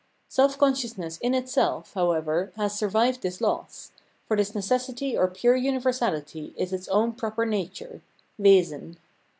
Self 0.29 0.57
conscious 0.57 0.97
ness 0.97 1.19
in 1.19 1.35
itself, 1.35 1.93
however, 1.93 2.51
has 2.55 2.75
survived 2.75 3.21
this 3.21 3.39
loss; 3.39 3.91
for 4.27 4.35
this 4.35 4.55
necessity 4.55 5.15
or 5.15 5.27
pure 5.27 5.55
imiversahty 5.55 6.55
is 6.55 6.73
its 6.73 6.87
own 6.87 7.13
proper 7.13 7.45
nature 7.45 8.01
(Wesen). 8.39 8.97